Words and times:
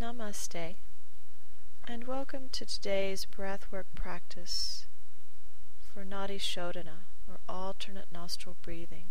Namaste, 0.00 0.76
and 1.86 2.06
welcome 2.06 2.48
to 2.52 2.64
today's 2.64 3.26
breathwork 3.26 3.84
practice 3.94 4.86
for 5.92 6.06
Nadi 6.06 6.38
Shodhana, 6.38 7.04
or 7.28 7.38
alternate 7.46 8.06
nostril 8.10 8.56
breathing. 8.62 9.08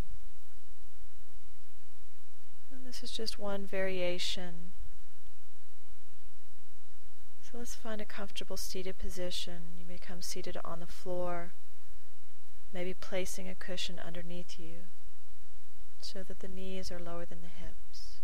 And 2.71 2.87
this 2.87 3.03
is 3.03 3.11
just 3.11 3.37
one 3.37 3.67
variation. 3.67 4.71
So 7.43 7.59
let's 7.59 7.75
find 7.75 8.01
a 8.01 8.05
comfortable 8.05 8.57
seated 8.57 8.97
position. 8.97 9.77
You 9.79 9.85
may 9.87 9.99
come 9.99 10.23
seated 10.23 10.57
on 10.65 10.79
the 10.79 10.87
floor, 10.87 11.51
maybe 12.73 12.95
placing 12.99 13.47
a 13.47 13.53
cushion 13.53 14.01
underneath 14.03 14.59
you 14.59 14.85
so 16.01 16.23
that 16.23 16.39
the 16.39 16.47
knees 16.47 16.91
are 16.91 16.99
lower 16.99 17.25
than 17.25 17.41
the 17.41 17.63
hips. 17.63 18.18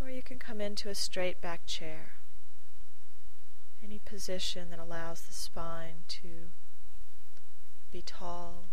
Or 0.00 0.08
you 0.08 0.22
can 0.22 0.38
come 0.38 0.60
into 0.60 0.88
a 0.88 0.94
straight 0.94 1.40
back 1.40 1.66
chair. 1.66 2.12
Any 3.84 3.98
position 3.98 4.70
that 4.70 4.78
allows 4.78 5.22
the 5.22 5.34
spine 5.34 6.04
to 6.08 6.48
be 7.92 8.02
tall. 8.02 8.64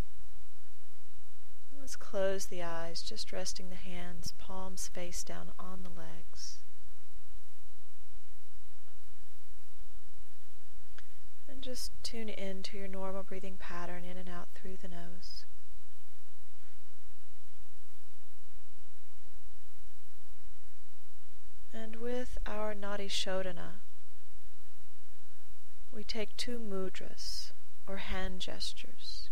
let's 1.80 1.96
close 1.96 2.48
the 2.48 2.62
eyes, 2.62 3.02
just 3.02 3.32
resting 3.32 3.70
the 3.70 3.76
hands, 3.76 4.34
palms 4.38 4.88
face 4.88 5.24
down 5.24 5.52
on 5.58 5.84
the 5.84 5.90
legs. 5.90 6.58
And 11.50 11.62
just 11.62 11.92
tune 12.04 12.30
in 12.30 12.62
to 12.64 12.78
your 12.78 12.88
normal 12.88 13.24
breathing 13.24 13.56
pattern 13.58 14.04
in 14.04 14.18
and 14.18 14.30
out 14.30 14.50
through 14.54 14.78
the 14.82 14.88
nose. 14.88 15.46
And 21.80 21.98
with 21.98 22.40
our 22.48 22.74
Nadi 22.74 23.08
Shodhana, 23.08 23.82
we 25.94 26.04
take 26.04 26.36
two 26.36 26.58
mudras, 26.58 27.52
or 27.88 27.98
hand 27.98 28.42
gestures. 28.42 29.30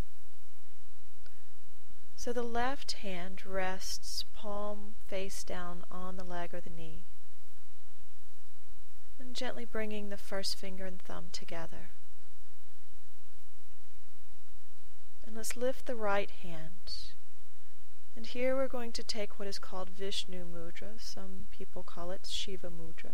So 2.15 2.31
the 2.31 2.43
left 2.43 2.93
hand 2.93 3.43
rests 3.47 4.25
palm 4.35 4.93
face 5.07 5.43
down 5.43 5.85
on 5.89 6.17
the 6.17 6.23
leg 6.23 6.53
or 6.53 6.61
the 6.61 6.69
knee, 6.69 7.01
and 9.19 9.33
gently 9.33 9.65
bringing 9.65 10.09
the 10.09 10.17
first 10.17 10.55
finger 10.55 10.85
and 10.85 11.01
thumb 11.01 11.25
together. 11.31 11.89
And 15.25 15.35
let's 15.35 15.57
lift 15.57 15.87
the 15.87 15.95
right 15.95 16.29
hand 16.29 17.14
and 18.15 18.27
here 18.27 18.55
we're 18.55 18.67
going 18.67 18.91
to 18.93 19.03
take 19.03 19.37
what 19.37 19.47
is 19.47 19.59
called 19.59 19.89
Vishnu 19.89 20.45
Mudra. 20.45 20.99
Some 20.99 21.47
people 21.51 21.83
call 21.83 22.11
it 22.11 22.27
Shiva 22.29 22.69
Mudra. 22.69 23.11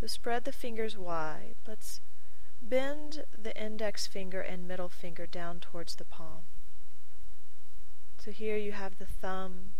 So 0.00 0.06
spread 0.06 0.44
the 0.44 0.52
fingers 0.52 0.96
wide. 0.96 1.56
Let's 1.66 2.00
bend 2.62 3.24
the 3.40 3.58
index 3.62 4.06
finger 4.06 4.40
and 4.40 4.66
middle 4.66 4.88
finger 4.88 5.26
down 5.26 5.60
towards 5.60 5.96
the 5.96 6.04
palm. 6.04 6.42
So 8.18 8.30
here 8.30 8.56
you 8.56 8.72
have 8.72 8.98
the 8.98 9.06
thumb, 9.06 9.72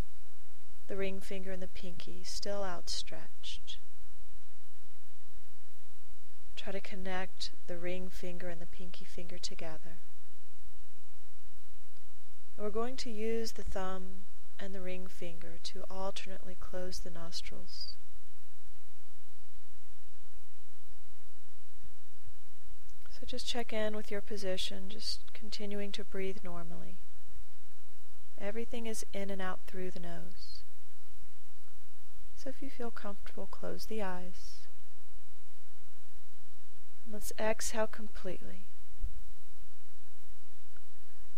the 0.89 0.97
ring 0.97 1.21
finger, 1.21 1.53
and 1.53 1.63
the 1.63 1.69
pinky 1.69 2.23
still 2.25 2.63
outstretched. 2.63 3.79
Try 6.55 6.73
to 6.73 6.81
connect 6.81 7.51
the 7.67 7.77
ring 7.77 8.09
finger 8.09 8.49
and 8.49 8.61
the 8.61 8.67
pinky 8.67 9.05
finger 9.05 9.39
together. 9.39 9.99
We're 12.59 12.71
going 12.71 12.97
to 12.97 13.11
use 13.11 13.53
the 13.53 13.63
thumb 13.63 14.25
and 14.59 14.75
the 14.75 14.81
ring 14.81 15.07
finger 15.07 15.59
to 15.63 15.85
alternately 15.91 16.57
close 16.59 16.99
the 16.99 17.11
nostrils. 17.11 17.95
So 23.11 23.27
just 23.27 23.47
check 23.47 23.73
in 23.73 23.95
with 23.95 24.11
your 24.11 24.21
position, 24.21 24.89
just 24.89 25.21
continuing 25.35 25.93
to 25.93 26.05
breathe 26.05 26.39
normally. 26.43 26.97
Everything 28.39 28.87
is 28.87 29.05
in 29.13 29.31
and 29.31 29.41
out 29.41 29.61
through 29.67 29.91
the 29.91 30.01
nose. 30.01 30.61
So 32.37 32.51
if 32.51 32.63
you 32.63 32.71
feel 32.71 32.91
comfortable, 32.91 33.49
close 33.51 33.87
the 33.87 34.03
eyes. 34.03 34.61
Let's 37.11 37.33
exhale 37.39 37.87
completely. 37.87 38.65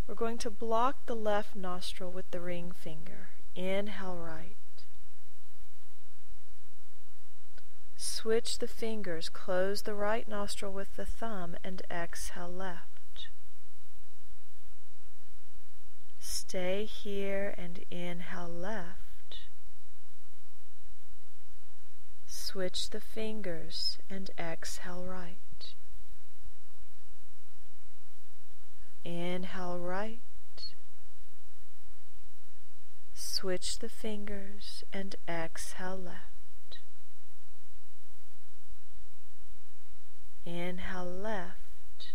We're 0.09 0.15
going 0.15 0.39
to 0.39 0.49
block 0.49 1.05
the 1.05 1.15
left 1.15 1.55
nostril 1.55 2.09
with 2.09 2.31
the 2.31 2.39
ring 2.39 2.71
finger. 2.71 3.29
Inhale 3.55 4.17
right. 4.17 4.55
Switch 7.95 8.57
the 8.57 8.67
fingers, 8.67 9.29
close 9.29 9.83
the 9.83 9.93
right 9.93 10.27
nostril 10.27 10.73
with 10.73 10.95
the 10.95 11.05
thumb, 11.05 11.57
and 11.63 11.83
exhale 11.91 12.51
left. 12.51 13.27
Stay 16.19 16.85
here 16.85 17.53
and 17.55 17.85
inhale 17.91 18.49
left. 18.49 19.41
Switch 22.25 22.89
the 22.89 22.99
fingers 22.99 23.99
and 24.09 24.31
exhale 24.39 25.05
right. 25.05 25.37
Inhale 29.39 29.79
right. 29.79 30.19
Switch 33.13 33.79
the 33.79 33.87
fingers 33.87 34.83
and 34.91 35.15
exhale 35.29 35.95
left. 35.95 36.79
Inhale 40.45 41.05
left. 41.05 42.11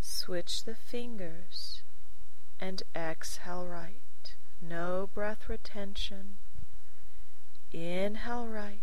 Switch 0.00 0.64
the 0.64 0.74
fingers 0.74 1.82
and 2.58 2.82
exhale 2.96 3.66
right. 3.66 4.34
No 4.60 5.08
breath 5.14 5.48
retention. 5.48 6.38
Inhale 7.72 8.48
right 8.48 8.82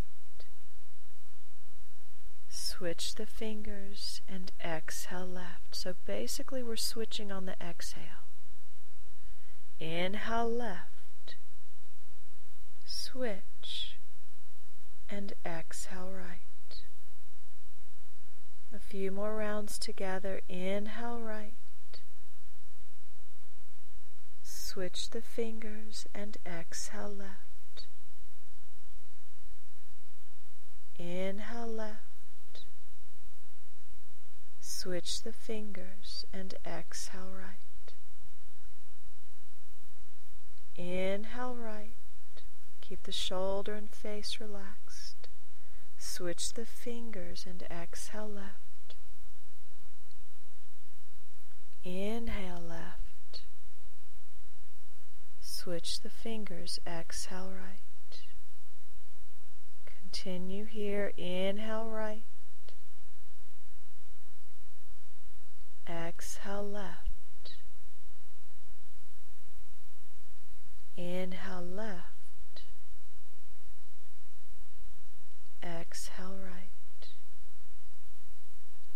switch 2.83 3.15
the 3.15 3.25
fingers 3.25 4.19
and 4.27 4.51
exhale 4.61 5.25
left. 5.25 5.73
So 5.73 5.95
basically, 6.05 6.61
we're 6.61 6.75
switching 6.75 7.31
on 7.31 7.45
the 7.45 7.55
exhale. 7.61 8.27
Inhale 9.79 10.51
left, 10.51 11.35
switch, 12.85 13.95
and 15.09 15.31
exhale 15.45 16.11
right. 16.11 16.81
A 18.75 18.79
few 18.79 19.11
more 19.11 19.37
rounds 19.37 19.79
together. 19.79 20.41
Inhale 20.49 21.21
right, 21.21 21.53
switch 24.43 25.11
the 25.11 25.21
fingers 25.21 26.05
and 26.13 26.35
exhale 26.45 27.15
left. 27.17 27.87
Inhale 30.99 31.65
left 31.65 32.12
Switch 34.83 35.21
the 35.21 35.31
fingers 35.31 36.25
and 36.33 36.55
exhale 36.67 37.31
right. 37.33 37.93
Inhale 40.75 41.55
right. 41.55 41.95
Keep 42.81 43.03
the 43.03 43.13
shoulder 43.13 43.75
and 43.75 43.89
face 43.89 44.41
relaxed. 44.41 45.29
Switch 45.97 46.51
the 46.51 46.65
fingers 46.65 47.45
and 47.49 47.63
exhale 47.71 48.29
left. 48.29 48.95
Inhale 51.85 52.63
left. 52.67 53.39
Switch 55.39 56.01
the 56.01 56.09
fingers, 56.09 56.81
exhale 56.85 57.53
right. 57.55 58.19
Continue 59.85 60.65
here. 60.65 61.13
Inhale 61.15 61.89
right. 61.89 62.23
Exhale 65.87 66.63
left. 66.63 67.55
Inhale 70.95 71.61
left. 71.61 72.61
Exhale 75.93 76.39
right. 76.43 77.07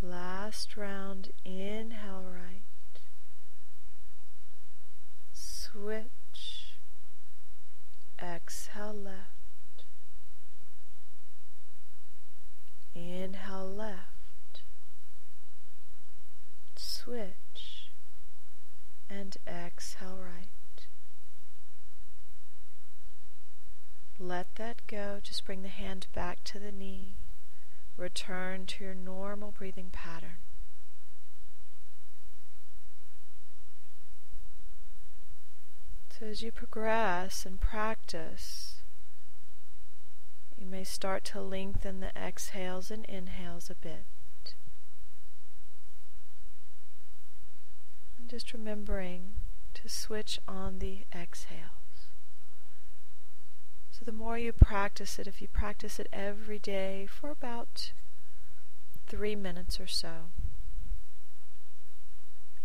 Last 0.01 0.75
round, 0.75 1.29
inhale 1.45 2.25
right. 2.25 2.63
Switch. 5.31 6.73
Exhale 8.19 8.95
left. 8.95 9.83
Inhale 12.95 13.71
left 13.71 14.07
switch 16.75 17.89
and 19.09 19.37
exhale 19.47 20.19
right. 20.19 20.87
Let 24.27 24.55
that 24.55 24.85
go. 24.87 25.19
Just 25.23 25.45
bring 25.45 25.61
the 25.61 25.69
hand 25.69 26.07
back 26.13 26.43
to 26.45 26.59
the 26.59 26.71
knee. 26.71 27.15
Return 27.95 28.65
to 28.65 28.83
your 28.83 28.93
normal 28.93 29.53
breathing 29.57 29.89
pattern. 29.91 30.37
So 36.19 36.25
as 36.25 36.41
you 36.41 36.51
progress 36.51 37.45
and 37.45 37.61
practice, 37.61 38.81
you 40.59 40.65
may 40.65 40.83
start 40.83 41.23
to 41.25 41.41
lengthen 41.41 41.99
the 41.99 42.11
exhales 42.17 42.91
and 42.91 43.05
inhales 43.05 43.69
a 43.69 43.75
bit. 43.75 44.03
And 48.19 48.29
just 48.29 48.51
remembering 48.51 49.35
to 49.75 49.87
switch 49.87 50.39
on 50.47 50.79
the 50.79 51.05
exhales. 51.15 51.86
The 54.07 54.13
more 54.13 54.37
you 54.37 54.53
practice 54.53 55.19
it, 55.19 55.27
if 55.27 55.41
you 55.41 55.49
practice 55.49 55.99
it 55.99 56.07
every 56.13 56.59
day 56.59 57.09
for 57.11 57.29
about 57.29 57.91
three 59.05 59.35
minutes 59.35 59.81
or 59.81 59.87
so, 59.87 60.29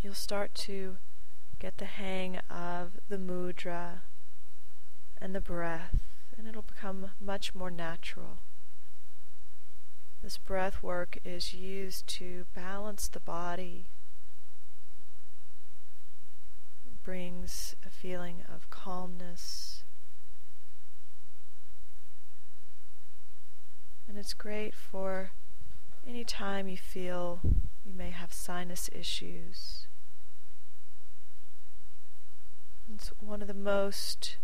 you'll 0.01 0.15
start 0.15 0.55
to 0.55 0.99
get 1.59 1.79
the 1.79 1.87
hang 1.87 2.37
of 2.49 3.01
the 3.09 3.19
mudra 3.19 4.03
and 5.21 5.35
the 5.35 5.41
breath, 5.41 5.99
and 6.39 6.47
it'll 6.47 6.63
become 6.63 7.11
much 7.21 7.57
more 7.57 7.73
natural. 7.73 8.39
This 10.23 10.39
breath 10.39 10.81
work 10.81 11.19
is 11.25 11.53
used 11.53 12.07
to 12.19 12.47
balance 12.55 13.09
the 13.09 13.19
body, 13.19 13.87
brings 17.03 17.75
a 17.85 17.91
feeling 17.91 18.45
of 18.49 18.71
calmness, 18.71 19.83
and 24.05 24.11
it's 24.23 24.35
great 24.35 24.73
for 24.73 25.33
any 26.07 26.23
time 26.23 26.69
you 26.69 26.77
feel 26.77 27.41
you 27.85 27.93
may 27.93 28.11
have 28.11 28.33
sinus 28.33 28.89
issues 28.95 29.89
It's 32.95 33.09
one 33.19 33.43
of 33.43 33.49
the 33.49 33.55
most 33.55 34.37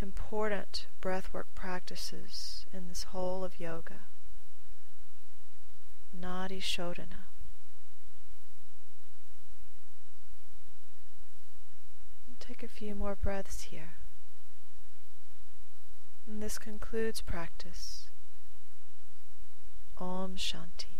important 0.00 0.86
breathwork 1.02 1.46
practices 1.56 2.66
in 2.72 2.86
this 2.86 3.04
whole 3.04 3.42
of 3.42 3.58
yoga. 3.58 4.02
Nadi 6.16 6.60
Shodhana. 6.60 7.24
Take 12.38 12.62
a 12.62 12.68
few 12.68 12.94
more 12.94 13.16
breaths 13.16 13.62
here. 13.62 13.94
And 16.26 16.42
this 16.42 16.58
concludes 16.58 17.20
practice. 17.20 18.08
Om 20.00 20.36
Shanti. 20.36 20.97